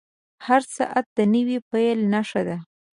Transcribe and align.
•هر 0.45 0.61
ساعت 0.77 1.05
د 1.17 1.19
نوې 1.33 1.57
پیل 1.71 1.99
نښه 2.13 2.41
ده. 2.47 2.57